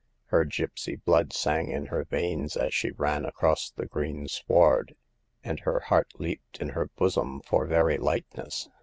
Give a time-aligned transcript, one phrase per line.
[0.29, 4.95] Her gipsy blood sang in her veins as she ran across the green sward,
[5.43, 8.67] and her heart leaped in her bosom for very lightness.